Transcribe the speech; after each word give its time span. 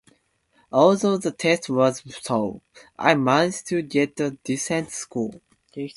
Although 0.71 1.17
the 1.19 1.31
test 1.31 1.69
was 1.69 2.01
tough, 2.23 2.55
I 2.97 3.13
managed 3.13 3.67
to 3.67 3.83
get 3.83 4.19
a 4.19 4.31
decent 4.31 4.89
score. 4.89 5.41